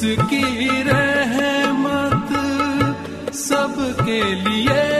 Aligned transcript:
उसकी 0.00 0.82
रहमत 0.82 2.30
सबके 3.36 4.22
लिए 4.34 4.99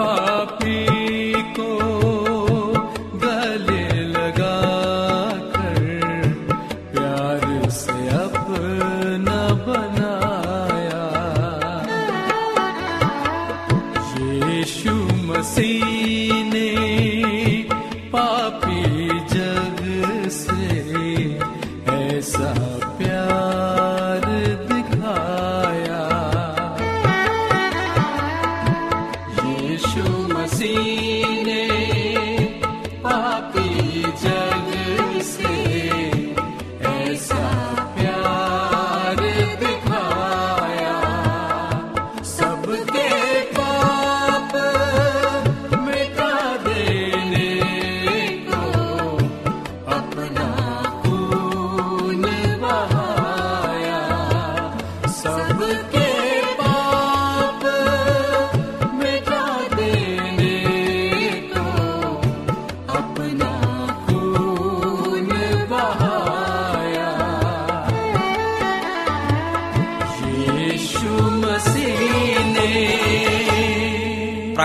Oh. 0.00 0.27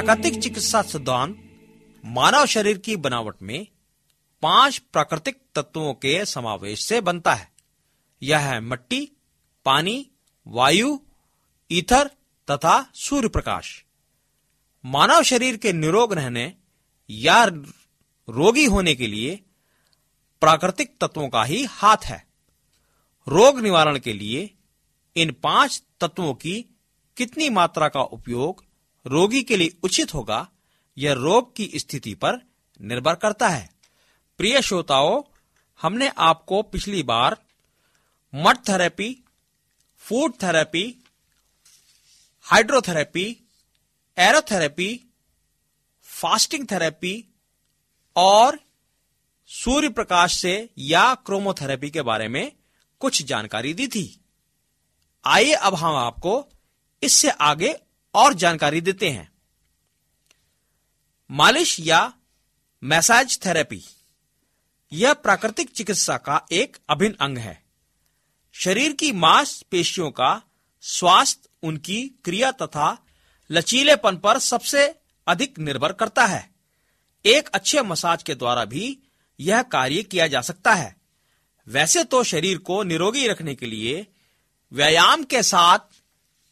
प्राकृतिक 0.04 0.42
चिकित्सा 0.42 0.82
सिद्धांत 0.82 1.36
मानव 2.06 2.46
शरीर 2.46 2.78
की 2.78 2.96
बनावट 2.96 3.36
में 3.42 3.68
पाँच 4.42 4.78
प्राकृतिक 4.78 5.38
तत्वों 5.56 5.94
के 5.94 6.26
समावेश 6.26 6.86
से 6.86 7.02
बनता 7.02 7.34
है। 7.34 7.52
यह 8.22 8.40
है 8.40 8.60
मिट्टी, 8.60 9.12
पानी, 9.66 10.12
वायु, 10.48 11.00
ईथर 11.72 12.08
तथा 12.52 12.92
सूर्य 12.96 13.28
प्रकाश 13.28 13.86
मानव 14.86 15.24
शरीर 15.24 15.58
के 15.58 15.74
निरोग 15.74 16.14
रहने 16.14 16.54
या 17.10 17.46
रोगी 18.28 18.66
होने 18.66 18.96
के 18.96 19.08
लिए 19.08 19.40
प्राकृतिक 20.42 20.98
तत्वों 21.02 21.30
का 21.30 21.44
ही 21.44 21.64
हाथ 21.66 22.06
है। 22.06 22.28
रोग 23.28 23.60
निवारण 23.60 24.00
के 24.00 24.14
लिए 24.14 24.50
इन 25.16 25.36
पाँच 25.44 25.84
तत्वों 26.00 26.34
की 26.34 26.62
कितनी 27.18 27.50
मात्रा 27.50 27.88
का 27.88 28.02
उपयोग 28.02 28.66
रोगी 29.06 29.44
के 29.44 29.58
लिए 29.58 29.78
उचित 29.84 30.14
होगा, 30.14 30.48
यह 30.98 31.14
रोग 31.14 31.56
की 31.56 31.72
स्थिति 31.76 32.14
पर 32.14 32.42
निर्भर 32.82 33.16
करता 33.16 33.48
है। 33.48 33.70
प्रिय 34.38 34.62
श्रोताओं, 34.62 35.24
हमने 35.82 36.12
आपको 36.18 36.62
पिछली 36.62 37.04
बार 37.04 37.38
mud 38.36 38.58
therapy, 38.58 39.24
food 39.98 40.34
therapy, 40.44 41.04
hydrotherapy, 42.42 43.38
aerotherapy, 44.18 45.06
fasting 46.04 46.68
therapy 46.72 47.34
और 48.16 48.60
सूर्य 49.48 49.90
प्रकाश 49.90 50.38
से 50.38 50.70
या 50.78 51.16
क्रोमोथेरेपी 51.16 51.90
के 51.90 52.02
बारे 52.02 52.28
में 52.28 52.52
कुछ 53.00 53.24
जानकारी 53.24 53.74
दी 53.74 53.88
थी। 53.88 54.20
आइए 55.26 55.54
अब 55.54 55.76
हम 55.76 55.96
आपको 55.96 56.46
इससे 57.04 57.30
आगे 57.30 57.76
और 58.14 58.34
जानकारी 58.34 58.82
देते 58.82 59.10
हैं। 59.10 59.32
मालिश 61.32 61.80
या 61.80 62.14
मैसाज 62.84 63.40
थेरेपी। 63.46 63.84
यह 64.94 65.14
प्राकृतिक 65.14 65.70
चिकित्सा 65.70 66.18
का 66.18 66.46
एक 66.52 66.78
अभिन्न 66.90 67.16
अंग 67.16 67.38
है। 67.38 67.64
शरीर 68.54 68.94
की 68.94 69.12
मांसपेशियों 69.12 70.12
का 70.12 70.42
स्वास्थ्य 70.82 71.50
उनकी 71.64 72.08
क्रिया 72.08 72.52
तथा 72.52 73.06
लचीलेपन 73.52 74.18
पर 74.18 74.40
सबसे 74.40 74.96
अधिक 75.28 75.60
निर्भर 75.60 75.94
करता 75.94 76.26
है। 76.26 76.50
एक 77.26 77.48
अच्छे 77.48 77.82
मसाज 77.82 78.24
के 78.24 78.36
द्वारा 78.36 78.66
भी 78.66 79.00
यह 79.40 79.62
कार्य 79.62 80.04
किया 80.04 80.28
जा 80.28 80.42
सकता 80.42 80.74
है। 80.74 80.96
वैसे 81.68 82.04
तो 82.04 82.24
शरीर 82.24 82.58
को 82.58 82.84
निरोगी 82.84 83.28
रखने 83.28 83.56
के 83.56 83.66
लिए 83.66 84.08
व्यायाम 84.74 85.24
के 85.24 85.44
साथ 85.44 85.80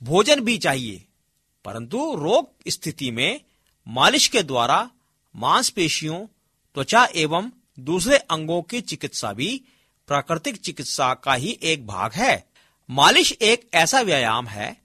भोजन 0.03 0.39
भी 0.39 0.57
चाहिए। 0.57 1.05
परंतु 1.65 2.15
रोग 2.15 2.49
स्थिति 2.67 3.11
में 3.11 3.41
मालिश 3.87 4.27
के 4.27 4.43
द्वारा 4.43 4.89
मांसपेशियों, 5.35 6.25
त्वचा 6.75 7.07
एवं 7.15 7.51
दूसरे 7.79 8.17
अंगों 8.17 8.61
की 8.61 8.81
चिकित्सा 8.81 9.33
भी 9.33 9.61
प्राकृतिक 10.07 10.57
चिकित्सा 10.57 11.13
का 11.13 11.33
ही 11.33 11.59
एक 11.63 11.85
भाग 11.87 12.13
है। 12.13 12.51
मालिश 12.89 13.31
एक 13.31 13.69
ऐसा 13.73 14.01
व्यायाम 14.01 14.47
है 14.47 14.75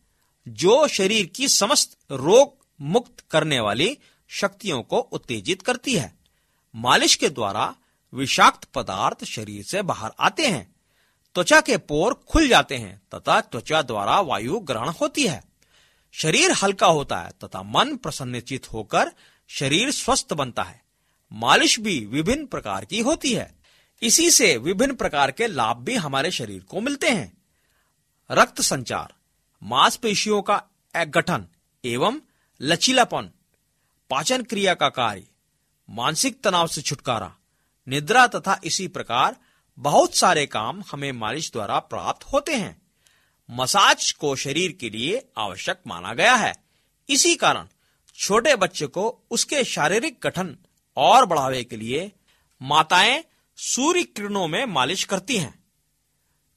जो 0.48 0.86
शरीर 0.88 1.26
की 1.26 1.48
समस्त 1.48 1.96
रोग 2.12 2.54
मुक्त 2.80 3.24
करने 3.30 3.60
वाली 3.60 3.96
शक्तियों 4.28 4.82
को 4.82 4.98
उत्तेजित 4.98 5.62
करती 5.62 5.94
है। 5.94 6.14
मालिश 6.74 7.14
के 7.14 7.28
द्वारा 7.28 7.74
विषाक्त 8.12 8.64
पदार्थ 8.64 9.24
शरीर 9.24 9.64
से 9.64 9.82
बाहर 9.82 10.12
आते 10.20 10.46
हैं, 10.46 10.74
त्वचा 11.34 11.60
के 11.60 11.76
पोर 11.76 12.14
खुल 12.28 12.48
जाते 12.48 12.76
हैं 12.76 13.00
तथा 13.14 13.40
त्वचा 13.40 13.82
द्वारा 13.82 14.20
वायु 14.20 14.58
ग्रहण 14.60 14.88
होती 14.88 15.26
है। 15.26 15.44
शरीर 16.16 16.52
हल्का 16.52 16.86
होता 16.86 17.18
है 17.18 17.30
तथा 17.44 17.62
मन 17.62 17.96
प्रसन्नचित 17.96 18.72
होकर 18.72 19.10
शरीर 19.48 19.90
स्वस्थ 19.90 20.32
बनता 20.32 20.62
है। 20.62 20.82
मालिश 21.32 21.78
भी 21.80 22.06
विभिन्न 22.06 22.46
प्रकार 22.46 22.84
की 22.84 23.00
होती 23.00 23.32
है। 23.32 23.54
इसी 24.02 24.30
से 24.30 24.56
विभिन्न 24.56 24.94
प्रकार 24.94 25.30
के 25.30 25.46
लाभ 25.46 25.76
भी 25.76 25.94
हमारे 25.94 26.30
शरीर 26.30 26.62
को 26.62 26.80
मिलते 26.80 27.10
हैं। 27.10 27.36
रक्त 28.30 28.60
संचार, 28.60 29.14
मांसपेशियों 29.62 30.42
का 30.42 30.62
गठन 30.96 31.46
एवं 31.84 32.20
लचीलापन, 32.60 33.30
पाचन 34.10 34.42
क्रिया 34.42 34.74
का 34.74 34.88
कार्य, 34.88 35.22
मानसिक 35.90 36.42
तनाव 36.44 36.66
से 36.66 36.82
छुटकारा, 36.82 37.34
निद्रा 37.88 38.26
तथा 38.26 38.60
इसी 38.64 38.88
प्रकार 38.88 39.36
बहुत 39.78 40.16
सारे 40.16 40.46
काम 40.46 40.82
हमें 40.92 41.12
मालिश 41.12 41.52
द्वारा 41.52 41.78
प्राप्त 41.78 42.24
होते 42.24 42.54
हैं। 42.54 42.85
मसाज 43.50 44.12
को 44.12 44.36
शरीर 44.36 44.72
के 44.72 44.90
लिए 44.90 45.28
आवश्यक 45.38 45.80
माना 45.86 46.14
गया 46.14 46.34
है। 46.34 46.54
इसी 47.08 47.36
कारण 47.36 47.68
छोटे 48.14 48.56
बच्चे 48.56 48.86
को 48.86 49.22
उसके 49.30 49.64
शारीरिक 49.64 50.18
गठन 50.22 50.56
और 50.96 51.26
बढ़ावे 51.26 51.64
के 51.64 51.76
लिए 51.76 52.12
माताएँ 52.62 53.24
सूर्य 53.56 54.02
किरणों 54.02 54.48
में 54.48 54.64
मालिश 54.64 55.04
करती 55.04 55.36
हैं। 55.36 55.64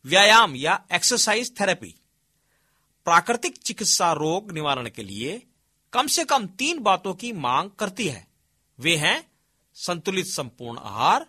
व्यायाम 0.06 0.56
या 0.56 0.86
एक्सरसाइज 0.92 1.60
थेरेपी। 1.60 1.96
प्राकृतिक 3.06 3.58
चिकित्सा 3.58 4.14
रोग 4.14 4.52
निवारण 4.52 4.90
के 4.90 5.04
लिए 5.04 5.44
कम 5.94 6.08
से 6.08 6.24
कम 6.24 6.48
तीन 6.48 6.80
बातों 6.80 7.14
की 7.14 7.32
मांग 7.32 7.70
करती 7.70 8.08
है। 8.08 8.28
वे 8.80 8.96
हैं 8.96 9.32
संतुलित 9.74 10.26
संपूर्ण 10.26 10.80
आहार, 10.80 11.26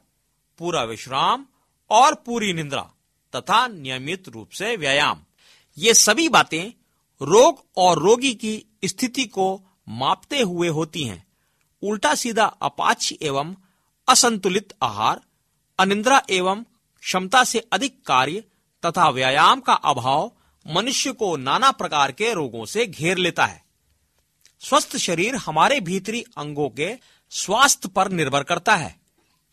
पूरा 0.58 0.84
विश्राम 0.84 1.46
और 1.90 2.14
पूरी 2.14 2.52
निंद्रा 2.52 2.90
तथा 3.36 3.66
नियमित 3.68 4.28
रूप 4.28 4.50
से 4.50 4.76
व्यायाम। 4.76 5.24
ये 5.78 5.94
सभी 5.94 6.28
बातें 6.28 6.68
रोग 7.22 7.64
और 7.76 7.98
रोगी 7.98 8.34
की 8.34 8.66
स्थिति 8.84 9.24
को 9.24 9.62
मापते 9.88 10.40
हुए 10.40 10.68
होती 10.68 11.04
हैं। 11.04 11.26
उल्टा 11.82 12.14
सीधा 12.14 12.44
अपाच 12.44 13.14
एवं 13.22 13.54
असंतुलित 14.08 14.72
आहार, 14.82 15.20
अनिंद्रा 15.78 16.22
एवं 16.30 16.62
क्षमता 17.00 17.44
से 17.44 17.58
अधिक 17.72 18.06
कार्य 18.06 18.44
तथा 18.86 19.08
व्यायाम 19.08 19.60
का 19.60 19.72
अभाव 19.72 20.32
मनुष्य 20.66 21.12
को 21.12 21.36
नाना 21.36 21.70
प्रकार 21.70 22.12
के 22.12 22.34
रोगों 22.34 22.64
से 22.64 22.86
घेर 22.86 23.16
लेता 23.16 23.46
है। 23.46 23.64
स्वस्थ 24.60 24.96
शरीर 24.96 25.36
हमारे 25.36 25.80
भीतरी 25.80 26.24
अंगों 26.36 26.68
के 26.68 26.98
स्वास्थ्य 27.30 27.88
पर 27.88 28.08
निर्भर 28.08 28.42
करता 28.42 28.76
है। 28.76 29.00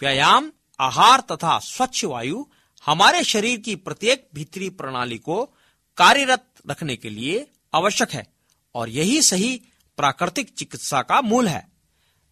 व्यायाम, 0.02 0.52
आहार 0.80 1.20
तथा 1.20 1.60
स्वच्छ 1.60 2.06
वायु 2.06 2.46
हमारे 2.86 3.24
शरीर 3.24 3.60
की 3.60 3.76
प्रत्येक 3.76 4.28
भीतरी 4.34 4.70
प्रणाली 4.70 5.18
को 5.18 5.54
कार्यरत 5.98 6.46
रखने 6.70 6.96
के 6.96 7.10
लिए 7.10 7.48
आवश्यक 7.74 8.12
है 8.12 8.34
और 8.76 8.90
यही 8.90 9.22
सही 9.22 9.62
प्राकृतिक 9.98 10.50
चिकित्सा 10.50 11.02
का 11.02 11.22
मूल 11.22 11.48
है। 11.48 11.68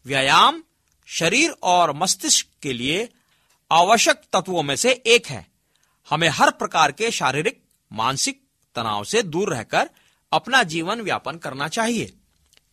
व्यायाम 0.05 0.63
शरीर 1.05 1.51
और 1.51 1.93
मस्तिष्क 1.93 2.47
के 2.61 2.73
लिए 2.73 3.09
आवश्यक 3.71 4.21
तत्वों 4.33 4.63
में 4.63 4.75
से 4.75 4.91
एक 4.91 5.27
है। 5.27 5.47
हमें 6.09 6.29
हर 6.29 6.51
प्रकार 6.51 6.91
के 6.91 7.11
शारीरिक, 7.11 7.63
मानसिक 7.93 8.41
तनाव 8.75 9.03
से 9.03 9.23
दूर 9.23 9.53
रहकर 9.53 9.89
अपना 10.31 10.63
जीवन 10.63 11.01
व्यापन 11.01 11.37
करना 11.37 11.67
चाहिए। 11.67 12.13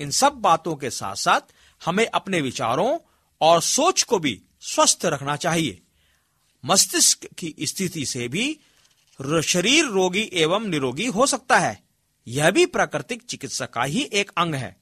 इन 0.00 0.10
सब 0.10 0.32
बातों 0.32 0.76
के 0.76 0.90
साथ 0.90 1.14
साथ 1.14 1.40
हमें 1.84 2.06
अपने 2.06 2.40
विचारों 2.40 2.98
और 3.40 3.62
सोच 3.62 4.02
को 4.02 4.18
भी 4.18 4.42
स्वस्थ 4.60 5.04
रखना 5.04 5.36
चाहिए। 5.36 5.82
मस्तिष्क 6.64 7.26
की 7.38 7.54
स्थिति 7.62 8.06
से 8.06 8.28
भी 8.28 8.60
शरीर 9.40 9.84
रोगी 9.84 10.30
एवं 10.32 10.66
निरोगी 10.66 11.06
हो 11.06 11.26
सकता 11.26 11.58
है। 11.58 11.82
यह 12.26 12.50
भी 12.50 12.66
प्राकृतिक 12.66 13.22
चिकित्सा 13.22 13.66
का 13.66 13.82
ही 13.82 14.02
एक 14.02 14.30
अंग 14.36 14.54
है। 14.54 14.76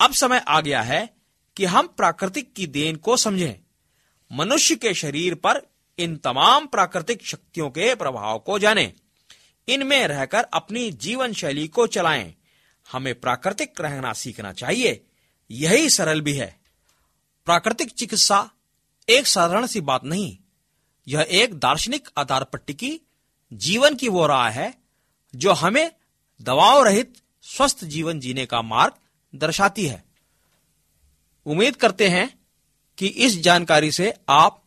अब 0.00 0.12
समय 0.12 0.38
आ 0.48 0.60
गया 0.60 0.82
है 0.82 1.16
कि 1.56 1.64
हम 1.64 1.86
प्राकृतिक 1.86 2.52
की 2.54 2.66
देन 2.66 2.96
को 2.96 3.16
समझें। 3.16 3.54
मनुष्य 4.32 4.74
के 4.74 4.94
शरीर 4.94 5.34
पर 5.34 5.62
इन 5.98 6.16
तमाम 6.16 6.66
प्राकृतिक 6.66 7.26
शक्तियों 7.26 7.70
के 7.70 7.94
प्रभाव 7.94 8.38
को 8.38 8.58
जानें। 8.58 8.92
इनमें 9.68 10.06
रहकर 10.08 10.42
अपनी 10.42 10.90
जीवन 10.90 11.32
शैली 11.32 11.68
को 11.68 11.86
चलाएँ। 11.86 12.34
हमें 12.92 13.20
प्राकृतिक 13.20 13.80
रहना 13.80 14.12
सीखना 14.12 14.52
चाहिए। 14.52 15.06
यही 15.50 15.90
सरल 15.90 16.20
भी 16.20 16.32
है। 16.32 16.60
प्राकृतिक 17.46 17.90
चिकित्सा 17.90 18.50
एक 19.08 19.26
साधारण 19.26 19.66
सी 19.66 19.80
बात 19.80 20.04
नहीं, 20.04 20.38
यह 21.08 21.26
एक 21.30 21.54
दार्शनिक 21.54 22.08
आधार 22.16 22.44
पट्टी 22.44 22.74
की 22.74 23.00
जीवन 23.52 23.94
की 23.94 24.08
वो 24.08 24.26
राह 24.26 24.50
है 24.50 24.74
जो 25.36 25.52
हमें 25.52 25.92
दवाओं 26.42 26.84
रहित 26.84 27.14
स्वस्थ 27.42 27.84
जीवन 27.84 28.20
जीने 28.20 28.46
का 28.46 28.62
मार्ग 28.62 28.92
दर्शाती 29.34 29.86
है। 29.86 30.04
उम्मीद 31.46 31.76
करते 31.76 32.08
हैं 32.08 32.38
कि 32.98 33.06
इस 33.06 33.38
जानकारी 33.38 33.92
से 33.92 34.14
आप 34.28 34.62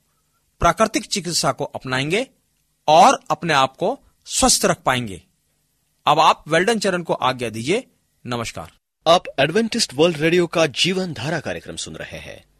प्राकृतिक 0.59 1.05
चिकित्सा 1.05 1.51
को 1.51 1.63
अपनाएँगे 1.63 2.27
और 2.87 3.19
अपने 3.29 3.53
आप 3.53 3.77
को 3.77 3.99
स्वस्थ 4.25 4.65
रख 4.65 4.81
पाएँगे। 4.81 5.23
अब 6.07 6.19
आप 6.19 6.43
वेल्डन 6.47 6.79
चरण 6.79 7.03
को 7.03 7.13
आज्ञा 7.13 7.49
दीजिए। 7.49 7.87
नमस्कार। 8.25 8.71
आप 9.07 9.23
एडवेंटिस्ट 9.39 9.93
वर्ल्ड 9.93 10.17
रेडियो 10.17 10.47
का 10.47 10.65
जीवन 10.65 11.13
धारा 11.13 11.39
कार्यक्रम 11.39 11.75
सुन 11.75 11.95
रहे 11.95 12.17
हैं। 12.17 12.54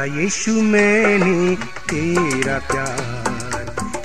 यीशु 0.04 0.52
मैंने 0.62 1.54
तेरा 1.90 2.58
प्यार 2.70 3.60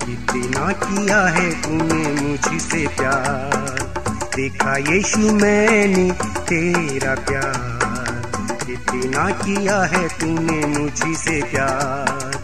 इतना 0.10 0.72
किया 0.74 1.22
है 1.28 1.50
तूने 1.62 2.04
मुझसे 2.22 2.88
प्यार। 2.88 3.80
देखा 4.36 4.76
यीशु 4.78 5.20
मैंने 5.20 6.06
तेरा 6.50 7.14
प्यार 7.30 8.72
इतना 8.72 9.30
किया 9.40 9.82
है 9.84 10.08
तूने 10.10 10.60
मुझसे 10.68 11.42
प्यार। 11.44 12.38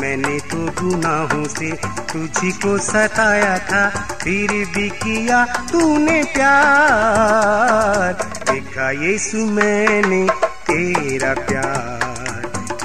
मैंने 0.00 0.38
तो 0.40 0.58
गुनाहों 0.80 1.44
से 1.48 1.70
तुझी 2.12 2.52
को 2.52 2.78
सताया 2.78 3.58
था, 3.58 3.88
फिर 4.22 4.52
भी 4.74 4.88
किया 4.88 5.44
तूने 5.72 6.22
प्यार। 6.24 8.12
देखा 8.50 8.90
यीशु 9.04 9.38
मैंने 9.50 10.26
तेरा 10.70 11.34
प्यार। 11.34 11.89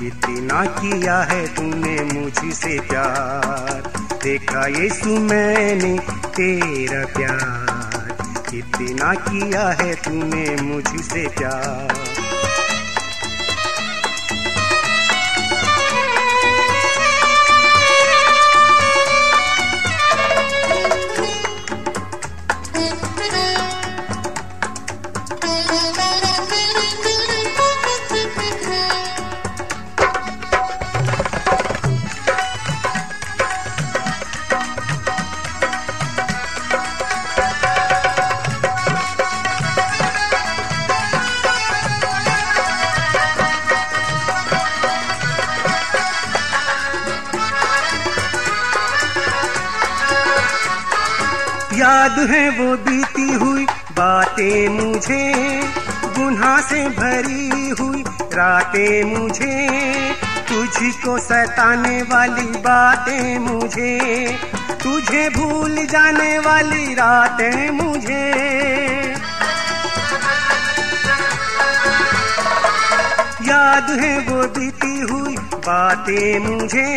इतना 0.07 0.65
किया 0.65 1.17
है 1.19 1.47
तूने 1.55 2.03
मुझसे 2.03 2.79
प्यार। 2.79 3.81
देखा 4.24 4.67
यीशु 4.67 5.09
मैंने 5.09 6.00
तेरा 6.27 7.05
प्यार। 7.05 8.17
कितना 8.50 9.13
किया 9.13 9.69
है 9.69 9.95
तूने 9.95 10.62
मुझसे 10.62 11.27
प्यार। 11.27 12.25
रातें 58.75 59.03
मुझे, 59.05 60.13
तुझको 60.48 61.17
सताने 61.17 62.01
वाली 62.01 62.48
बातें 62.60 63.39
मुझे, 63.39 63.91
तुझे 64.84 65.29
भूल 65.29 65.75
जाने 65.86 66.38
वाली 66.39 66.94
रातें 66.94 67.70
मुझे। 67.72 68.25
याद 73.48 73.89
है 74.01 74.17
वो 74.20 74.44
बीती 74.50 75.00
हुई 75.01 75.38
बातें 75.63 76.39
मुझे 76.39 76.89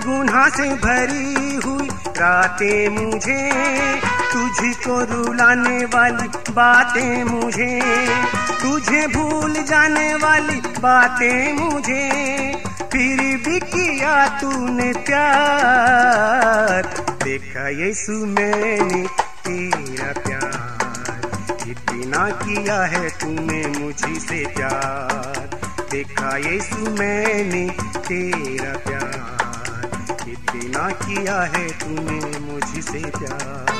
गुना 0.00 0.48
से 0.48 0.74
भरी 0.80 1.60
हुई 1.64 1.88
रातें 2.16 2.88
मुझे, 2.88 3.42
तुझको 4.32 5.00
रुलाने 5.12 5.84
वाली 5.84 6.28
बातें 6.50 7.24
मुझे। 7.24 7.74
तुझे 8.66 9.06
भूल 9.06 9.52
जाने 9.62 10.14
वाली 10.14 10.60
बातें 10.82 11.52
मुझे, 11.52 12.06
फिर 12.92 13.20
भी 13.44 13.58
किया 13.64 14.14
तूने 14.40 14.92
प्यार। 15.06 16.88
देखा 17.24 17.68
यीशु 17.76 18.12
मैंने 18.26 19.02
तेरा 19.46 20.10
प्यार, 20.18 21.68
इतना 21.68 22.28
किया 22.42 22.80
है 22.86 23.08
तूने 23.20 23.62
मुझसे 23.78 24.44
प्यार। 24.56 25.48
देखा 25.92 26.36
यीशु 26.48 26.90
मैंने 26.98 27.66
तेरा 28.08 28.72
प्यार, 28.88 30.28
इतना 30.28 30.88
किया 31.04 31.40
है 31.54 31.66
तूने 31.78 32.38
मुझसे 32.40 33.10
प्यार। 33.18 33.75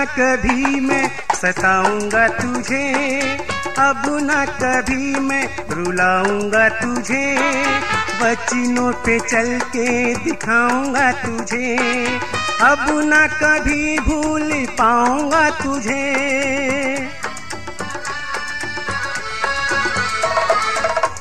न 0.00 0.04
कभी 0.04 0.80
मैं 0.80 1.08
सताऊँगा 1.34 2.26
तुझे, 2.28 3.20
अब 3.78 4.02
न 4.22 4.44
कभी 4.52 5.20
मैं 5.20 5.44
रुलाऊँगा 5.70 6.68
तुझे। 6.68 7.24
बचनों 8.22 8.92
पे 9.04 9.18
चल 9.20 9.58
के 9.66 10.14
दिखाऊँगा 10.14 11.10
तुझे, 11.12 11.76
अब 12.62 12.86
न 13.04 13.26
कभी 13.42 13.98
भूल 13.98 14.52
पाऊँगा 14.78 15.48
तुझे। 15.50 16.08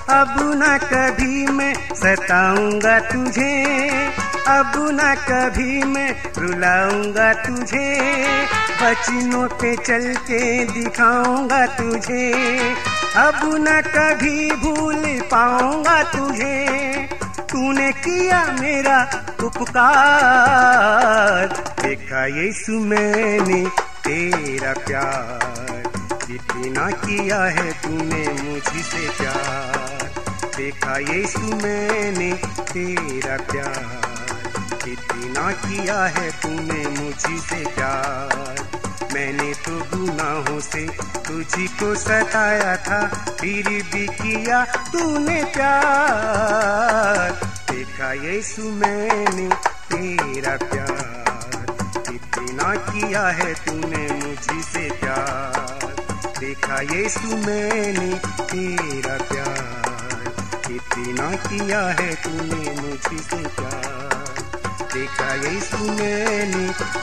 अब 0.09 0.36
न 0.55 0.77
कभी 0.83 1.45
मैं 1.48 1.74
सताऊँगा 1.95 3.00
तुझे, 3.00 3.53
अब 4.48 4.71
न 4.93 5.13
कभी 5.27 5.83
मैं 5.83 6.09
रुलाऊँगा 6.38 7.33
तुझे। 7.43 7.88
बचनों 8.81 9.48
पे 9.48 9.75
चल 9.75 10.15
के 10.15 10.65
दिखाऊँगा 10.65 11.65
तुझे। 11.65 12.74
अब 13.15 13.39
न 13.43 13.81
कभी 13.81 14.51
भूल 14.51 15.03
पाऊँगा 15.05 16.03
तुझे। 16.03 17.09
तूने 17.39 17.91
किया 17.91 18.57
मेरा 18.59 19.25
उपकार। 19.43 21.74
देखा 21.81 22.25
यीशु 22.25 22.71
मैंने 22.71 23.67
तेरा 24.07 24.74
प्यार। 24.74 25.83
जितना 26.27 26.91
किया 26.91 27.43
है 27.43 27.71
तूने 27.71 28.43
मुझसे 28.43 29.09
प्यार। 29.09 30.12
देखा 30.57 30.98
यीशु 30.98 31.39
मैंने 31.39 32.39
तेरा 32.59 33.38
प्यार। 33.38 34.09
जितना 34.86 35.51
किया 35.51 36.03
है 36.03 36.31
तूने 36.31 36.83
मुझसे 36.88 37.65
प्यार। 37.65 38.55
मैंने 39.13 39.53
तो 39.53 39.71
गुनाहों 39.71 40.59
से 40.59 40.88
तुझको 41.27 41.95
सताया 41.95 42.77
था, 42.77 43.07
फिर 43.39 43.67
भी 43.67 44.07
किया 44.07 44.65
तूने 44.65 45.43
प्यार। 45.43 47.31
देखा 47.71 48.12
यीशु 48.13 48.62
मैंने 48.62 49.48
तेरा 49.91 50.57
प्यार। 50.57 51.09
इतना 52.13 52.75
किया 52.75 53.27
है 53.27 53.53
तूने 53.53 54.07
मुझसे 54.13 54.89
प्यार। 54.91 55.93
देखा 56.39 56.81
यीशु 56.81 57.38
मैंने 57.38 58.13
तेरा 58.41 59.17
प्यार। 59.17 60.33
इतना 60.71 61.31
किया 61.48 61.81
है 61.88 62.15
तूने 62.15 62.81
मुझसे 62.81 63.36
प्यार। 63.36 64.09
देखा 64.93 65.36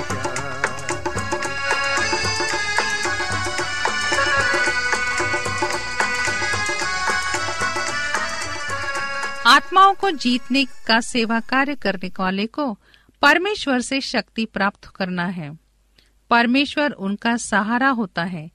आत्माओं 9.46 9.94
को 9.94 10.11
जीतने 10.11 10.64
का 10.64 11.00
सेवा 11.00 11.40
कार्य 11.40 11.74
करने 11.74 12.11
वाले 12.20 12.46
को 12.46 12.78
परमेश्वर 13.22 13.80
से 13.80 14.00
शक्ति 14.00 14.44
प्राप्त 14.44 14.85
करना 14.85 15.26
है। 15.26 15.59
परमेश्वर 16.30 16.90
उनका 16.90 17.37
सहारा 17.37 17.88
होता 17.88 18.24
है। 18.24 18.50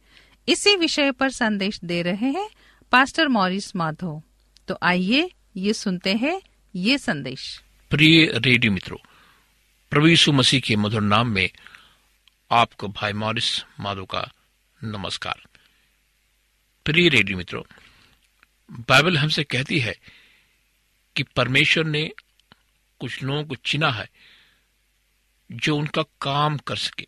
इसी 0.48 0.76
विषय 0.76 1.12
पर 1.12 1.30
संदेश 1.30 1.80
दे 1.84 2.02
रहे 2.02 2.30
हैं 2.32 2.50
पास्टर 2.92 3.28
मॉरिस 3.28 3.76
माधो 3.76 4.24
तो 4.68 4.78
आइए 4.84 5.30
ये 5.56 5.74
सुनते 5.74 6.14
हैं 6.14 6.42
ये 6.76 6.98
संदेश। 6.98 7.62
प्रिय 7.90 8.26
रेडियो 8.36 8.72
मित्रों 8.72 10.08
यीशु 10.10 10.32
मसीह 10.32 10.60
के 10.60 10.76
मधुर 10.76 11.02
नाम 11.02 11.28
में 11.28 11.50
आपको 12.52 12.88
भाई 12.88 13.14
मॉरिस 13.14 13.50
माधो 13.80 14.06
का 14.06 14.22
नमस्कार। 14.84 15.42
प्रिय 16.86 17.10
रेडियो 17.10 17.38
मित्रों, 17.38 17.64
बाइबल 18.72 19.18
हमसे 19.18 19.44
कहती 19.44 19.80
है 19.80 19.96
कि 21.16 21.24
परमेश्वर 21.24 21.86
ने 21.86 22.12
कुछ 23.00 23.24
लोगों 23.24 23.44
को 23.44 23.56
चिना 23.56 23.92
है 23.92 24.10
जो 25.52 25.78
उनका 25.78 26.02
काम 26.22 26.58
कर 26.58 26.76
सके। 26.76 27.08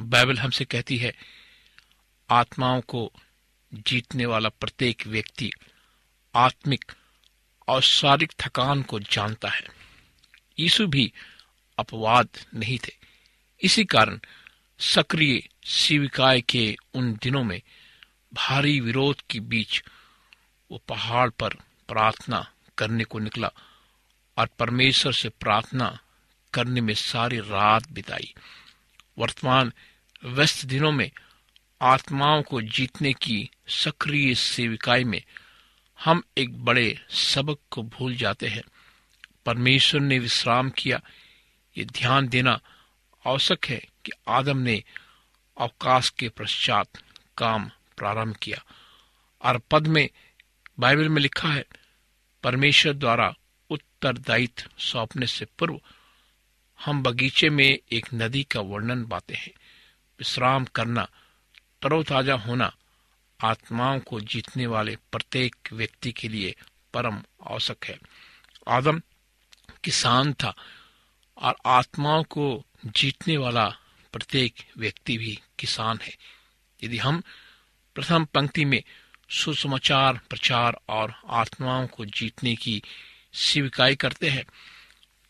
बाइबल 0.00 0.38
हमसे 0.38 0.64
कहती 0.64 0.96
है, 0.96 1.12
आत्माओं 2.30 2.80
को 2.80 3.12
जीतने 3.74 4.26
वाला 4.26 4.48
प्रत्येक 4.48 5.06
व्यक्ति 5.06 5.50
आत्मिक 6.34 6.92
और 7.68 7.82
शारीरिक 7.82 8.32
थकान 8.40 8.82
को 8.82 9.00
जानता 9.00 9.48
है। 9.48 9.66
यीशु 10.58 10.86
भी 10.86 11.12
अपवाद 11.78 12.28
नहीं 12.54 12.78
थे। 12.78 12.96
इसी 13.62 13.84
कारण 13.84 14.20
सक्रिय 14.78 15.48
शिविकाय 15.64 16.40
के 16.40 16.76
उन 16.94 17.12
दिनों 17.22 17.44
में 17.44 17.62
भारी 18.34 18.80
विरोध 18.80 19.22
के 19.30 19.40
बीच 19.40 19.82
वो 20.70 20.78
पहाड़ 20.88 21.30
पर 21.30 21.48
प्रार्थना 21.88 22.52
करने 22.78 23.04
को 23.04 23.18
निकला 23.18 23.50
और 24.38 24.46
परमेश्वर 24.46 25.12
से 25.12 25.28
प्रार्थना 25.28 25.98
करने 26.52 26.80
में 26.80 26.94
सारी 26.94 27.38
रात 27.38 27.90
बिताई। 27.90 28.34
वर्तमान 29.18 29.72
व्यस्त 30.24 30.64
दिनों 30.66 30.92
में 30.92 31.10
आत्माओं 31.82 32.42
को 32.42 32.62
जीतने 32.62 33.12
की 33.12 33.50
सक्रिय 33.68 34.34
सेविकाई 34.34 35.04
में 35.04 35.22
हम 36.04 36.22
एक 36.38 36.64
बड़े 36.64 37.06
सबक 37.10 37.58
को 37.70 37.82
भूल 37.82 38.14
जाते 38.14 38.48
हैं। 38.48 38.62
परमेश्वर 39.46 40.00
ने 40.00 40.18
विश्राम 40.18 40.70
किया। 40.70 41.00
ये 41.78 41.84
ध्यान 41.84 42.28
देना 42.28 42.60
आवश्यक 43.26 43.66
है 43.66 43.84
कि 44.04 44.12
आदम 44.28 44.58
ने 44.58 44.84
अवकाश 45.60 46.10
के 46.10 46.28
पश्चात 46.28 46.88
काम 47.38 47.70
प्रारंभ 47.96 48.36
किया। 48.36 48.64
और 49.44 49.58
पद 49.58 49.86
में 49.86 50.08
बाइबल 50.80 51.08
में 51.08 51.22
लिखा 51.22 51.48
है, 51.48 51.64
परमेश्वर 52.42 52.92
द्वारा 52.92 53.34
उत्तरदायित्व 53.70 54.70
सौंपने 54.78 55.26
से 55.26 55.44
पूर्व 55.44 55.80
हम 56.84 57.02
बगीचे 57.02 57.50
में 57.50 57.78
एक 57.92 58.06
नदी 58.14 58.44
का 58.44 58.60
वर्णन 58.60 59.06
पाते 59.06 59.34
हैं। 59.34 59.50
विश्राम 60.18 60.64
करना 60.64 61.08
तरोताजा 61.82 62.34
होना 62.34 62.76
आत्माओं 63.44 64.00
को 64.00 64.20
जीतने 64.20 64.66
वाले 64.66 64.96
प्रत्येक 64.96 65.56
व्यक्ति 65.72 66.12
के 66.12 66.28
लिए 66.28 66.54
परम 66.94 67.22
आवश्यक 67.46 67.84
है। 67.84 67.98
आदम 68.68 69.02
किसान 69.84 70.32
था 70.32 70.54
और 71.36 71.56
आत्माओं 71.66 72.24
को 72.24 72.64
जीतने 72.86 73.36
वाला 73.36 73.76
प्रत्येक 74.12 74.54
व्यक्ति 74.78 75.18
भी 75.18 75.40
किसान 75.58 75.98
है। 76.02 76.16
यदि 76.84 76.98
हम 76.98 77.22
प्रथम 77.94 78.24
पंक्ति 78.24 78.64
में 78.64 78.82
सुसमाचार, 79.30 80.20
प्रचार 80.30 80.80
और 80.88 81.14
आत्माओं 81.28 81.86
को 81.86 82.04
जीतने 82.04 82.56
की 82.56 82.82
स्वीकाई 83.34 83.96
करते 83.96 84.28
हैं, 84.28 84.44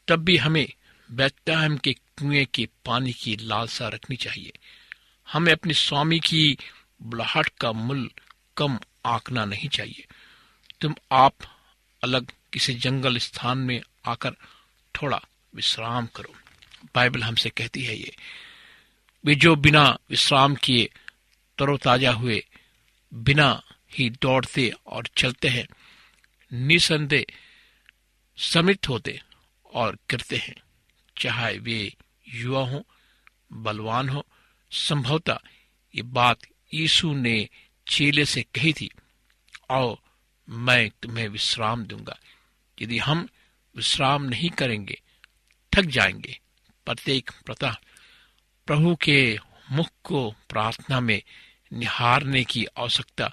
तब 0.08 0.16
भी 0.16 0.36
हमें 0.36 0.72
बैतहम 1.12 1.76
के 1.76 1.92
कुएँ 1.92 2.44
के 2.44 2.68
पानी 2.84 3.12
की 3.12 3.36
लालसा 3.36 3.88
रखनी 3.88 4.16
चाहिए। 4.16 4.52
हमें 5.32 5.52
अपने 5.52 5.74
स्वामी 5.74 6.20
की 6.20 6.58
बुलाहट 7.02 7.48
का 7.60 7.72
मूल 7.72 8.10
कम 8.56 8.78
आंकना 9.06 9.44
नहीं 9.44 9.68
चाहिए। 9.68 10.06
तुम 10.80 10.94
आप 11.12 11.34
अलग 12.04 12.32
किसी 12.52 12.74
जंगल 12.74 13.18
स्थान 13.18 13.58
में 13.58 13.82
आकर 14.06 14.30
थोड़ा 14.94 15.20
विश्राम 15.54 16.06
करो। 16.06 16.34
बाइबल 16.94 17.22
हमसे 17.22 17.50
कहती 17.50 17.82
है 17.82 17.96
ये, 17.96 18.16
वे 19.24 19.34
जो 19.34 19.56
बिना 19.56 19.98
विश्राम 20.10 20.54
किए 20.54 20.90
तरोताजा 21.58 22.12
हुए, 22.12 22.46
बिना 23.14 23.62
ही 23.92 24.10
दौड़ते 24.10 24.72
और 24.86 25.06
चलते 25.16 25.48
हैं, 25.48 25.66
निसंदेह 26.52 27.24
समित 28.36 28.88
होते 28.88 29.22
और 29.74 29.94
गिरते 29.94 30.36
हैं। 30.36 30.56
चाहे 31.18 31.58
वे 31.58 31.96
युवा 32.28 32.68
हो, 32.68 32.86
बलवान 33.52 34.08
हो 34.08 34.26
संभवतः 34.70 35.38
ये 35.94 36.02
बात 36.02 36.38
यीशु 36.74 37.12
ने 37.12 37.48
चेले 37.88 38.24
से 38.24 38.42
कही 38.42 38.72
थी। 38.72 38.90
आओ, 39.70 39.98
मैं 40.48 40.90
तुम्हें 41.02 41.28
विश्राम 41.28 41.84
दूँगा। 41.84 42.18
यदि 42.82 42.98
हम 42.98 43.28
विश्राम 43.76 44.22
नहीं 44.22 44.50
करेंगे, 44.50 45.00
थक 45.74 45.82
जाएँगे। 45.82 46.38
प्रत्येक 46.86 47.30
प्रथा 47.46 47.80
प्रभु 48.66 48.96
के 48.96 49.38
मुख 49.70 49.88
को 50.04 50.30
प्रार्थना 50.30 51.00
में 51.00 51.22
निहारने 51.72 52.44
की 52.44 52.64
आवश्यकता 52.64 53.32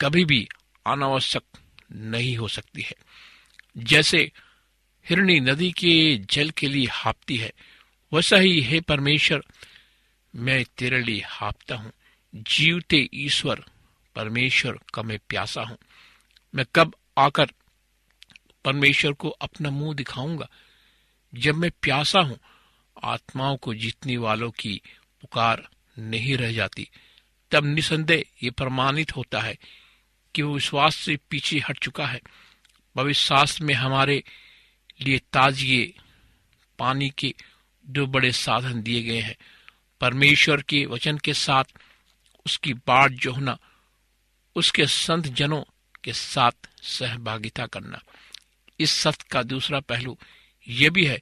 कभी 0.00 0.24
भी 0.24 0.48
अनावश्यक 0.86 1.42
नहीं 1.92 2.36
हो 2.36 2.48
सकती 2.48 2.82
है। 2.82 2.94
जैसे 3.76 4.32
हिरणी 5.08 5.40
नदी 5.40 5.72
के 5.72 6.18
जल 6.18 6.50
के 6.50 6.68
लिए 6.68 6.86
हापती 6.90 7.36
है, 7.36 7.52
वैसा 8.12 8.36
ही 8.36 8.60
हे 8.60 8.80
परमेश्वर 8.80 9.44
मैं 10.36 10.64
तेरे 10.78 11.02
लिए 11.02 11.22
हापता 11.26 11.74
हूँ। 11.74 11.92
जीवते 12.34 13.08
ईश्वर, 13.14 13.64
परमेश्वर 14.14 14.78
का 14.94 15.02
मैं 15.02 15.18
प्यासा 15.28 15.62
हूँ। 15.62 15.78
मैं 16.54 16.64
कब 16.74 16.94
आकर 17.18 17.46
परमेश्वर 18.64 19.12
को 19.12 19.28
अपना 19.28 19.70
मुँह 19.70 19.94
दिखाऊँगा? 19.94 20.48
जब 21.34 21.54
मैं 21.54 21.70
प्यासा 21.82 22.20
हूँ, 22.20 22.38
आत्माओं 23.04 23.56
को 23.56 23.74
जीतने 23.74 24.16
वालों 24.16 24.50
की 24.50 24.82
पुकार 25.20 25.68
नहीं 25.98 26.36
रह 26.36 26.52
जाती। 26.52 26.90
तब 27.50 27.64
निसंदेह 27.64 28.24
ये 28.42 28.50
प्रमाणित 28.50 29.16
होता 29.16 29.40
है 29.40 29.58
कि 30.34 30.42
वो 30.42 30.54
विश्वास 30.54 30.96
से 30.96 31.18
पीछे 31.30 31.58
हट 31.58 31.78
चुका 31.78 32.06
है। 32.06 32.20
भविष्य 32.96 33.26
शास्त्र 33.26 33.64
में 33.64 33.74
हमारे 33.74 34.24
लिए 35.00 35.18
ताजिए 35.18 35.94
पानी 36.78 37.10
के 37.10 37.34
दो 37.86 38.06
बड़े 38.06 38.32
साधन 38.32 38.82
दिए 38.82 39.02
गए 39.02 39.20
हैं। 39.20 39.36
परमेश्वर 40.00 40.62
के 40.62 40.84
वचन 40.86 41.18
के 41.18 41.34
साथ, 41.34 41.64
उसकी 42.46 42.72
बाट 42.86 43.12
जोहना 43.12 43.58
उसके 44.56 44.86
संत 44.86 45.26
जनों 45.26 45.62
के 46.04 46.12
साथ 46.12 46.68
सहभागिता 46.82 47.66
करना। 47.66 48.00
इस 48.80 48.90
सत्य 48.92 49.24
का 49.30 49.42
दूसरा 49.42 49.80
पहलू 49.80 50.16
यह 50.68 50.90
भी 50.90 51.04
है 51.06 51.20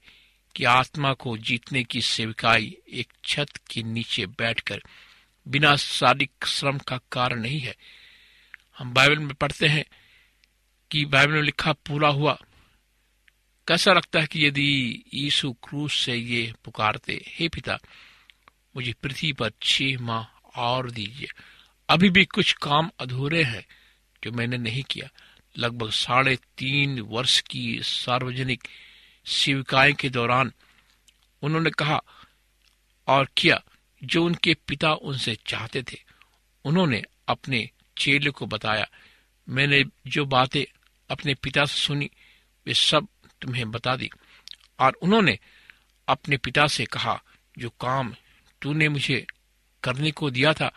कि 0.54 0.64
आत्मा 0.64 1.12
को 1.12 1.36
जीतने 1.38 1.82
की 1.84 2.00
सेविकाई 2.00 2.76
एक 2.88 3.12
छत 3.24 3.56
के 3.70 3.82
नीचे 3.82 4.26
बैठकर 4.26 4.82
बिना 5.46 5.76
शारीरिक 5.76 6.46
श्रम 6.46 6.78
का 6.78 6.98
कार्य 7.12 7.36
नहीं 7.36 7.60
है। 7.60 7.76
हम 8.78 8.92
बाइबल 8.92 9.18
में 9.18 9.34
पढ़ते 9.34 9.68
हैं 9.68 9.84
कि 10.90 11.04
बाइबल 11.04 11.32
में 11.32 11.42
लिखा 11.42 11.72
पूरा 11.72 12.08
हुआ, 12.08 12.38
कैसा 13.68 13.92
लगता 13.92 14.20
है 14.20 14.26
कि 14.26 14.46
यदि 14.46 15.04
यीशु 15.14 15.52
क्रूस 15.52 16.00
से 16.00 16.14
ये 16.14 16.52
पुकारते, 16.64 17.24
हे 17.28 17.48
पिता 17.48 17.78
मुझे 18.76 18.92
पृथ्वी 18.92 19.32
पर 19.32 19.50
छह 19.62 19.98
माह 20.00 20.24
और 20.60 20.90
दीजिए। 20.90 21.28
अभी 21.88 22.10
भी 22.10 22.24
कुछ 22.24 22.52
काम 22.52 22.90
अधूरे 23.00 23.44
हैं 23.44 23.66
जो 24.24 24.32
मैंने 24.32 24.56
नहीं 24.56 24.82
किया। 24.82 25.08
लगभग 25.58 25.90
साढ़े 25.90 26.36
तीन 26.36 27.00
वर्ष 27.00 27.40
की 27.40 27.80
सार्वजनिक 27.82 28.68
सेविकाएँ 29.26 29.92
के 29.92 30.08
दौरान 30.08 30.52
उन्होंने 31.42 31.70
कहा 31.70 32.02
और 33.06 33.28
किया 33.36 33.62
जो 34.04 34.24
उनके 34.24 34.54
पिता 34.54 34.92
उनसे 34.92 35.36
चाहते 35.46 35.82
थे। 35.82 36.04
उन्होंने 36.64 37.02
अपने 37.28 37.70
चेले 37.98 38.30
को 38.30 38.46
बताया, 38.46 38.88
मैंने 39.48 39.84
जो 40.06 40.26
बातें 40.26 40.64
अपने 41.10 41.34
पिता 41.34 41.64
से 41.64 41.78
सुनी, 41.80 42.10
वे 42.66 42.74
सब 42.74 43.08
तुम्हें 43.40 43.70
बता 43.70 43.96
दी। 43.96 44.10
और 44.80 44.92
उन्होंने 44.92 45.38
अपने 46.08 46.36
पिता 46.36 46.66
से 46.66 46.84
कहा, 46.84 47.22
जो 47.58 47.70
काम 47.70 48.14
तूने 48.62 48.88
मुझे 48.88 49.26
करने 49.82 50.10
को 50.10 50.30
दिया 50.30 50.52
था, 50.52 50.72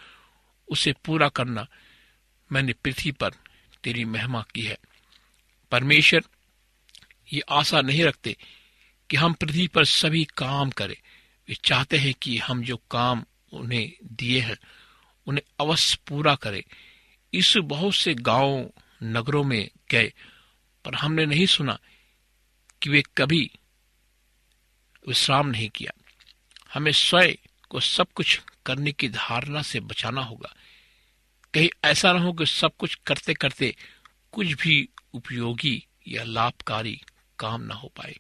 उसे 0.68 0.94
पूरा 1.06 1.30
करना 1.30 1.68
मैंने 2.52 2.74
पृथ्वी 2.74 3.12
पर 3.12 3.30
तेरी 3.84 4.06
महिमा 4.06 4.46
की 4.56 4.62
है। 4.62 4.78
परमेश्वर, 5.72 6.22
ये 7.34 7.42
आशा 7.50 7.82
नहीं 7.82 8.04
रखते 8.04 8.38
कि 9.10 9.18
हम 9.18 9.34
पृथ्वी 9.34 9.68
पर 9.68 9.86
सभी 9.86 10.26
काम 10.26 10.70
करें। 10.70 10.96
वे 11.50 11.56
चाहते 11.56 11.98
हैं 11.98 12.14
कि 12.14 12.38
हम 12.38 12.64
जो 12.64 12.78
काम 12.78 13.26
उन्हें 13.54 13.94
दिए 14.04 14.40
हैं, 14.40 14.58
उन्हें 15.28 15.44
अवश्य 15.60 15.98
पूरा 16.08 16.36
करें। 16.36 16.64
इस 17.34 17.58
बहुत 17.58 17.96
से 17.96 18.14
गाँव, 18.14 18.72
नगरों 19.04 19.44
में 19.44 19.70
गए, 19.92 20.14
पर 20.86 20.96
हमने 20.96 21.26
नहीं 21.26 21.46
सुना 21.46 21.80
कि 22.82 22.90
वे 22.90 23.04
कभी 23.18 23.52
विश्राम 25.08 25.48
नहीं 25.48 25.70
किया। 25.70 25.92
हमें 26.74 26.92
स्वयं 26.92 27.49
को 27.70 27.80
सब 27.80 28.08
कुछ 28.16 28.42
करने 28.66 28.92
की 28.92 29.10
धारणा 29.10 29.62
से 29.62 29.80
बचाना 29.80 30.22
होगा। 30.22 30.54
कहीं 31.54 31.70
ऐसा 31.84 32.14
ना 32.14 32.20
हो 32.20 32.34
कि 32.34 32.46
सब 32.46 32.72
कुछ 32.78 32.96
करते 32.96 33.34
करते 33.34 33.76
कुछ 34.32 34.48
भी 34.48 34.90
उपयोगी 35.14 35.86
या 36.08 36.24
लाभकारी 36.24 37.02
काम 37.40 37.62
ना 37.62 37.76
हो 37.76 37.92
पाए। 37.96 38.20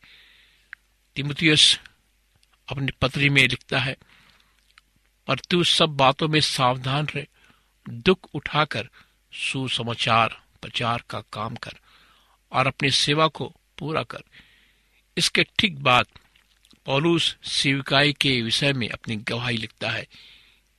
तिमुथियस 1.15 1.79
अपनी 2.69 2.91
पत्री 3.01 3.29
में 3.29 3.47
लिखता 3.47 3.79
है 3.79 3.97
पर 5.27 5.39
तू 5.39 5.63
सब 5.63 5.89
बातों 5.89 6.27
में 6.27 6.39
सावधान 6.39 7.05
रहे, 7.05 7.27
दुख 7.89 8.29
उठाकर 8.33 8.89
सुसमाचार, 9.33 10.41
प्रचार 10.61 11.03
का 11.09 11.21
काम 11.33 11.55
कर 11.55 11.73
और 12.51 12.67
अपनी 12.67 12.91
सेवा 12.91 13.27
को 13.27 13.55
पूरा 13.77 14.03
कर। 14.03 14.23
इसके 15.17 15.43
ठीक 15.43 15.79
बाद 15.79 16.05
पौलुस 16.89 17.37
सेविकाई 17.43 18.13
के 18.13 18.41
विषय 18.41 18.73
में 18.73 18.89
अपनी 18.89 19.15
गवाही 19.15 19.57
लिखता 19.57 19.89
है 19.89 20.07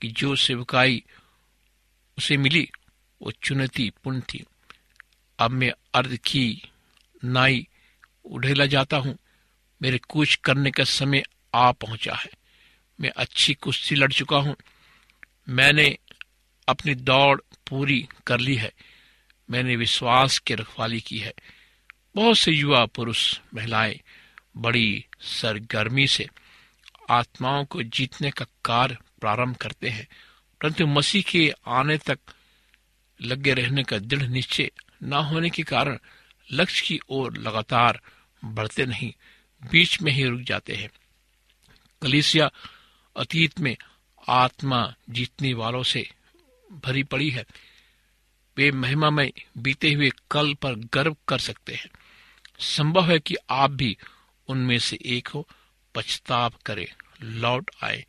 कि 0.02 0.08
जो 0.08 0.36
सेविकाई 0.36 1.02
उसे 2.18 2.36
मिली, 2.36 2.70
वो 3.22 3.30
चुनौती 3.30 3.92
पूर्ण 4.04 4.20
थी। 4.20 4.44
अब 5.38 5.50
मैं 5.50 5.72
अर्ध 5.94 6.16
की 6.16 6.62
नाई 7.24 7.68
उड़ेला 8.24 8.66
जाता 8.66 8.96
हूँ। 8.96 9.18
मेरे 9.82 9.98
कुछ 9.98 10.36
करने 10.36 10.70
का 10.70 10.84
समय 10.84 11.22
आ 11.54 11.72
पहुँचा 11.72 12.14
है। 12.14 12.30
मैं 13.00 13.10
अच्छी 13.16 13.54
कुश्ती 13.54 13.94
लड़ 13.94 14.12
चुका 14.12 14.36
हूँ। 14.36 14.56
मैंने 15.48 15.98
अपनी 16.68 16.94
दौड़ 16.94 17.40
पूरी 17.68 18.08
कर 18.26 18.40
ली 18.40 18.54
है। 18.54 18.72
मैंने 19.50 19.76
विश्वास 19.76 20.38
की 20.38 20.54
रखवाली 20.54 21.00
की 21.00 21.18
है। 21.18 21.34
बहुत 22.14 22.38
से 22.38 22.52
युवा 22.52 22.86
पुरुष, 22.86 23.40
महिलाएँ 23.54 24.00
बड़ी 24.56 25.04
सरगर्मी 25.20 26.06
से 26.06 26.28
आत्माओं 27.10 27.64
को 27.64 27.82
जीतने 27.82 28.30
का 28.30 28.46
कार्य 28.64 28.96
प्रारंभ 29.20 29.56
करते 29.56 29.88
हैं। 29.88 30.08
परंतु 30.60 30.86
मसीह 30.86 31.22
के 31.22 31.54
आने 31.66 31.98
तक 31.98 32.18
लगे 33.22 33.54
रहने 33.54 33.82
का 33.82 33.98
दृढ़ 33.98 34.28
निश्चय 34.28 34.70
न 35.02 35.12
होने 35.12 35.50
के 35.50 35.62
कारण 35.62 35.98
लक्ष्य 36.52 36.86
की 36.86 37.00
ओर 37.08 37.36
लगातार 37.36 38.00
बढ़ते 38.44 38.86
नहीं, 38.86 39.12
बीच 39.70 40.02
में 40.02 40.12
ही 40.12 40.24
रुक 40.24 40.40
जाते 40.40 40.74
हैं। 40.76 40.90
कलिसिया 42.02 42.50
अतीत 43.16 43.60
में 43.60 43.76
आत्मा 44.28 44.94
जीतने 45.10 45.54
वालों 45.54 45.82
से 45.82 46.10
भरी 46.72 47.02
पड़ी 47.02 47.30
है। 47.30 47.44
वे 48.56 48.72
महिमा 48.72 49.10
में 49.10 49.32
बीते 49.58 49.92
हुए 49.92 50.10
कल 50.30 50.54
पर 50.54 50.74
गर्व 50.74 51.16
कर 51.28 51.38
सकते 51.38 51.74
हैं। 51.74 51.90
संभव 52.58 53.10
है 53.10 53.18
कि 53.18 53.36
आप 53.50 53.70
भी 53.70 53.96
उनमें 54.50 54.78
से 54.78 54.98
एक 55.06 55.28
हो 55.28 55.48
पछताव 55.94 56.52
करे, 56.66 56.92
लौट 57.22 57.70
आए। 57.82 58.06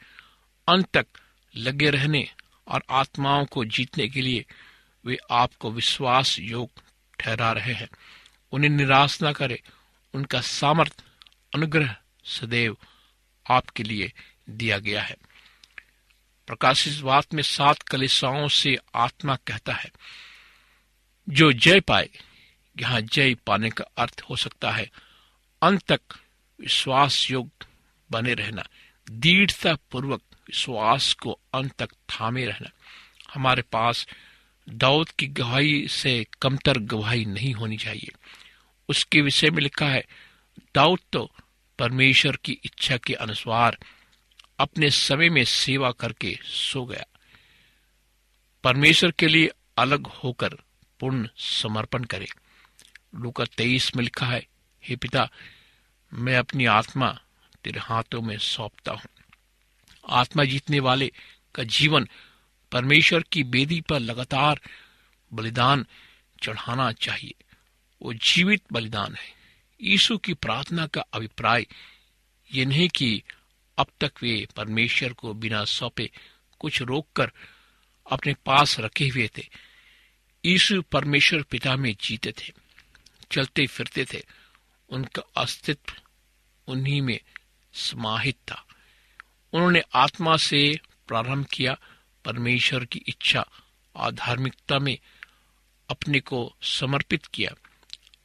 अंत 0.68 0.90
तक 0.94 1.08
लगे 1.56 1.90
रहने 1.90 2.30
और 2.68 2.84
आत्माओं 2.90 3.46
को 3.46 3.66
जीतने 3.66 4.08
के 4.08 4.22
लिए 4.22 4.46
वे 5.06 5.18
आपको 5.32 5.72
विश्वास 5.72 6.40
योग 6.40 6.70
ठहरा 7.20 7.52
रहे 7.52 7.74
हैं। 7.74 7.90
उन्हें 8.52 8.70
निराश 8.70 9.20
न 9.24 9.32
करे, 9.32 9.62
उनका 10.14 10.42
सामर्थ, 10.42 11.04
अनुग्रह 11.56 11.96
सदैव 12.26 12.78
आपके 13.50 13.84
लिए 13.84 14.14
दिया 14.50 14.78
गया 14.78 15.02
है। 15.02 15.16
प्रकाशित 16.48 17.00
बात 17.00 17.34
में 17.34 17.44
सात 17.44 17.82
कलिसाओं 17.82 18.48
से 18.48 18.78
आत्मा 18.96 19.36
कहता 19.36 19.74
है, 19.74 19.92
जो 21.30 21.52
जय 21.52 21.80
पाए, 21.80 22.10
यहाँ 22.80 23.02
जय 23.02 23.34
पाने 23.34 23.70
का 23.70 23.84
अर्थ 23.98 24.22
हो 24.30 24.36
सकता 24.36 24.72
है। 24.72 24.92
अंत 25.62 25.92
तक 25.92 26.02
विश्वास 26.62 27.32
योग 27.32 27.52
बने 28.12 28.34
रहना 28.34 28.64
दृढ़ता 29.12 29.78
पूर्वक 29.92 30.22
विश्वास 30.32 31.14
को 31.14 31.40
अंत 31.54 31.74
तक 31.74 31.90
थामे 31.92 32.46
रहना। 32.46 32.70
हमारे 33.34 33.62
पास 33.62 34.08
दाऊद 34.70 35.10
की 35.10 35.28
गवाही 35.28 35.88
से 35.88 36.26
कमतर 36.42 36.78
गवाही 36.78 37.26
नहीं 37.26 37.54
होनी 37.54 37.78
चाहिए। 37.78 38.12
उसके 38.90 39.22
विषय 39.22 39.50
में 39.50 39.62
लिखा 39.64 39.90
है, 39.90 40.06
दाऊद 40.76 41.00
तो 41.14 41.32
परमेश्वर 41.80 42.36
की 42.36 42.58
इच्छा 42.66 42.98
के 42.98 43.14
अनुसार 43.14 43.78
अपने 44.60 44.90
समय 44.90 45.30
में 45.30 45.46
सेवा 45.46 45.92
करके 45.92 46.40
सो 46.44 46.86
गया। 46.86 47.06
परमेश्वर 48.64 49.12
के 49.12 49.28
लिए 49.28 49.50
अलग 49.78 50.08
होकर 50.08 50.50
पूर्ण 51.00 51.28
समर्पण 51.38 52.04
करे। 52.04 52.28
लूका 53.16 53.46
तेईस 53.46 53.96
में 53.96 54.04
लिखा 54.04 54.26
है, 54.26 54.48
हे 54.84 54.96
पिता 54.96 55.30
मैं 56.14 56.38
अपनी 56.38 56.66
आत्मा 56.66 57.20
तेरे 57.64 57.80
हाथों 57.80 58.22
में 58.22 58.38
सौंपता 58.38 58.92
हूँ। 58.92 59.10
आत्मा 60.10 60.44
जीतने 60.44 60.80
वाले 60.80 61.12
का 61.56 61.64
जीवन 61.64 62.08
परमेश्वर 62.72 63.24
की 63.32 63.44
बेदी 63.44 63.82
पर 63.82 64.00
लगातार 64.00 64.62
बलिदान 65.34 65.86
चढ़ाना 66.44 66.92
चाहिए। 66.92 67.34
वो 68.02 68.14
जीवित 68.14 68.64
बलिदान 68.74 69.16
है। 69.16 69.34
यीशु 69.82 70.18
की 70.18 70.34
प्रार्थना 70.34 70.88
का 70.88 71.02
अभिप्राय 71.02 71.66
ये 72.54 72.66
नहीं 72.66 72.90
कि 72.90 73.24
अब 73.78 73.88
तक 74.02 74.12
वे 74.22 74.48
परमेश्वर 74.56 75.14
को 75.14 75.34
बिना 75.34 75.66
सौंपे 75.66 76.12
कुछ 76.60 76.82
रोककर 76.82 77.32
अपने 78.12 78.34
पास 78.34 78.80
रखे 78.80 79.08
हुए 79.08 79.30
थे। 79.38 79.50
यीशु 80.46 80.82
परमेश्वर 80.82 81.42
पिता 81.42 81.76
में 81.76 81.96
जीते 82.02 82.32
थे, 82.32 82.54
चलते 83.32 83.68
फिरते 83.68 84.06
थे। 84.06 84.41
उनका 84.92 85.22
अस्तित्व 85.38 85.94
उन्हीं 86.68 87.02
में 87.02 87.20
समाहित 87.74 88.36
था। 88.36 88.66
उन्होंने 89.54 89.82
आत्मा 89.96 90.38
से 90.38 90.80
प्रारंभ 91.08 91.46
किया 91.46 91.78
परमेश्वर 92.26 92.86
की 92.86 93.00
इच्छा 93.08 93.46
और 93.96 94.12
धार्मिकता 94.12 94.80
में 94.80 94.98
अपने 95.90 96.20
को 96.20 96.56
समर्पित 96.62 97.26
किया, 97.26 97.52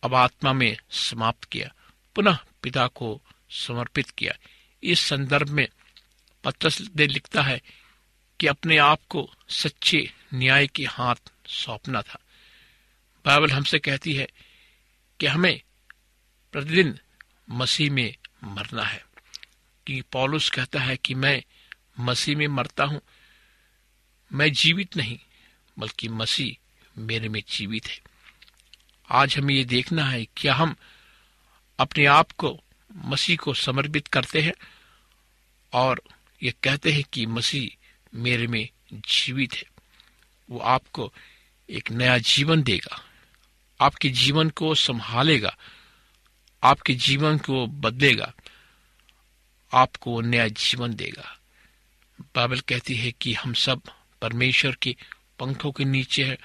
अब 0.02 0.14
आत्मा 0.14 0.52
में 0.52 0.76
समाप्त 0.90 1.44
किया, 1.44 1.74
पुनः 2.14 2.38
पिता 2.62 2.86
को 2.86 3.22
समर्पित 3.50 4.10
किया। 4.10 4.32
इस 4.82 5.00
संदर्भ 5.00 5.48
में 5.48 5.68
पत्रस 6.44 6.82
दे 6.82 7.06
लिखता 7.06 7.42
है 7.42 7.62
कि 8.40 8.46
अपने 8.46 8.76
आप 8.76 9.00
को 9.08 9.34
सच्चे 9.48 10.12
न्याय 10.34 10.66
के 10.66 10.84
हाथ 10.84 11.14
सौंपना 11.46 12.02
था। 12.02 12.18
बाइबल 13.26 13.50
हमसे 13.50 13.78
कहती 13.78 14.14
है 14.14 14.28
कि 15.20 15.26
हमें 15.26 15.60
प्रतिदिन 16.56 16.98
मसीह 17.50 17.90
में 17.90 18.14
मरना 18.44 18.82
है। 18.82 19.04
कि 19.86 20.02
पौलुस 20.12 20.50
कहता 20.50 20.80
है 20.80 20.96
कि 20.96 21.14
मैं 21.14 21.42
मसीह 22.00 22.36
में 22.36 22.48
मरता 22.48 22.84
हूँ, 22.84 23.00
मैं 24.32 24.52
जीवित 24.52 24.96
नहीं, 24.96 25.18
बल्कि 25.78 26.08
मसीह 26.08 27.00
मेरे 27.00 27.28
में 27.28 27.42
जीवित 27.48 27.86
है। 27.86 28.00
आज 29.10 29.36
हमें 29.36 29.54
ये 29.54 29.64
देखना 29.64 30.04
है, 30.04 30.26
क्या 30.36 30.54
हम 30.54 30.76
अपने 31.78 32.06
आप 32.06 32.30
को 32.32 32.60
मसीह 32.96 33.36
को 33.36 33.54
समर्पित 33.54 34.06
करते 34.06 34.42
हैं 34.42 34.54
और 35.72 36.02
ये 36.42 36.54
कहते 36.62 36.92
हैं 36.92 37.04
कि 37.12 37.26
मसीह 37.26 37.86
मेरे 38.14 38.46
में 38.46 38.68
जीवित 38.92 39.54
है। 39.54 39.64
वो 40.50 40.58
आपको 40.58 41.12
एक 41.70 41.90
नया 41.90 42.18
जीवन 42.18 42.62
देगा, 42.62 43.04
आपके 43.80 44.08
जीवन 44.08 44.50
को 44.50 44.74
संभालेगा 44.74 45.56
आपके 46.62 46.94
जीवन 46.94 47.38
को 47.38 47.66
बदलेगा, 47.66 48.32
आपको 49.72 50.20
नया 50.20 50.48
जीवन 50.48 50.94
देगा। 50.94 51.38
बाइबल 52.20 52.60
कहती 52.60 52.96
है 52.96 53.12
कि 53.12 53.34
हम 53.34 53.54
सब 53.54 53.82
परमेश्वर 54.22 54.74
के 54.74 54.96
पंखों 55.38 55.72
के 55.72 55.84
नीचे 55.84 56.24
है, 56.24 56.38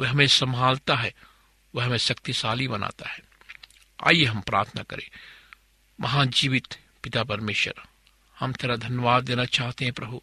वह 0.00 0.10
हमें 0.10 0.26
संभालता 0.26 0.96
है, 0.96 1.14
वह 1.74 1.84
हमें 1.84 1.98
शक्तिशाली 1.98 2.68
बनाता 2.68 3.08
है। 3.08 3.18
आइए 4.06 4.24
हम 4.24 4.40
प्रार्थना 4.40 4.82
करें। 4.82 5.10
महान 6.00 6.28
जीवित 6.28 6.66
पिता 7.02 7.24
परमेश्वर, 7.24 7.74
हम 8.38 8.52
तेरा 8.52 8.76
धन्यवाद 8.76 9.24
देना 9.24 9.44
चाहते 9.44 9.84
हैं 9.84 9.94
प्रभु, 9.94 10.22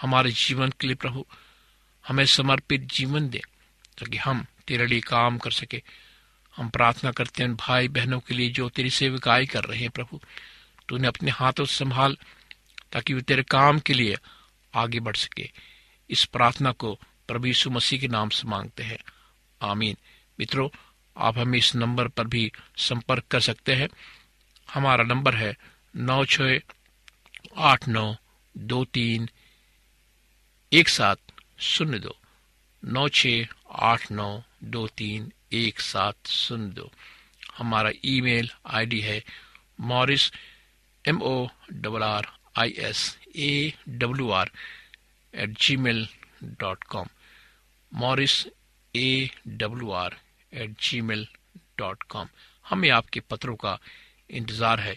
हमारे 0.00 0.30
जीवन 0.30 0.72
के 0.80 0.86
लिए 0.86 0.96
प्रभु, 0.96 1.26
हमें 2.08 2.26
समर्पित 2.26 2.80
जीवन 2.80 3.28
दे, 3.28 3.42
ताकि 3.98 4.16
हम 4.16 4.46
तेरे 4.66 4.86
लिए 4.86 5.00
काम 5.00 5.38
कर 5.38 5.50
सके। 5.50 5.82
हम 6.56 6.68
प्रार्थना 6.68 7.10
करते 7.10 7.42
हैं 7.42 7.56
भाई 7.56 7.88
बहनों 7.88 8.20
के 8.20 8.34
लिए 8.34 8.50
जो 8.50 8.68
तेरी 8.68 8.90
सेविकाई 8.90 9.46
कर 9.46 9.64
रहे 9.64 9.78
हैं 9.78 9.90
प्रभु, 9.90 10.20
तूने 10.88 11.08
अपने 11.08 11.30
हाथों 11.30 11.64
से 11.64 11.76
संभाल 11.76 12.16
ताकि 12.92 13.14
वे 13.14 13.20
तेरे 13.20 13.42
काम 13.42 13.78
के 13.78 13.94
लिए 13.94 14.16
आगे 14.74 15.00
बढ़ 15.00 15.16
सके। 15.16 15.50
इस 16.10 16.24
प्रार्थना 16.24 16.72
को 16.72 17.00
प्रभु 17.28 17.46
यीशु 17.46 17.70
मसीह 17.70 18.00
के 18.00 18.08
नाम 18.08 18.28
से 18.28 18.48
मांगते 18.48 18.82
हैं। 18.82 18.98
आमीन। 19.62 19.96
मित्रों, 20.40 20.68
आप 21.16 21.38
हमें 21.38 21.58
इस 21.58 21.74
नंबर 21.74 22.08
पर 22.08 22.26
भी 22.26 22.52
संपर्क 22.76 23.24
कर 23.30 23.40
सकते 23.40 23.74
हैं। 23.74 23.88
हमारा 24.74 25.04
नंबर 25.04 25.34
है 25.34 25.56
नौ 25.96 26.24
छ 26.24 26.40
आठ 27.56 27.88
नौ 27.88 28.16
दो 28.56 28.84
तीन 28.84 29.28
एक 30.72 30.88
सात 30.88 31.18
शून्य 31.58 31.98
दो, 31.98 32.16
नौ 32.84 33.08
छ 33.08 33.26
आठ 33.70 34.12
नौ 34.12 34.42
दो 34.64 34.86
तीन 34.86 35.32
एक 35.56 35.80
साथ 35.80 36.28
सुन 36.28 36.68
दो। 36.74 36.90
हमारा 37.56 37.90
ईमेल 38.04 38.48
आईडी 38.66 39.00
है 39.00 39.20
Morris 39.90 40.30
M 41.04 41.20
O 41.22 41.46
double 41.72 42.02
R 42.02 42.26
I 42.58 42.74
S 42.88 43.00
A 43.36 43.72
W 43.88 44.30
R 44.30 44.50
at 45.34 45.58
Gmail 45.76 46.06
dot 46.60 46.84
com 46.84 47.08
Morris 47.92 48.46
A 48.94 49.30
W 49.60 49.90
R 49.92 50.16
at 50.52 50.76
Gmail 51.00 51.26
dot 51.78 52.02
com 52.10 52.28
हमें 52.66 52.88
आपके 52.90 53.20
पत्रों 53.30 53.54
का 53.56 53.78
इंतज़ार 54.30 54.80
है। 54.80 54.96